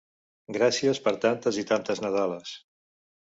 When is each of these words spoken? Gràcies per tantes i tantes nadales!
Gràcies 0.55 1.01
per 1.07 1.13
tantes 1.25 1.59
i 1.63 1.65
tantes 1.73 2.01
nadales! 2.07 2.57